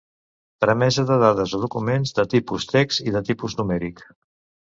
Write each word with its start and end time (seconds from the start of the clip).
Tramesa 0.63 1.03
de 1.09 1.17
dades 1.23 1.53
o 1.57 1.59
documents 1.65 2.15
de 2.19 2.25
tipus 2.33 2.67
text 2.71 3.05
i 3.11 3.13
de 3.17 3.21
tipus 3.29 3.57
numèric. 3.61 4.05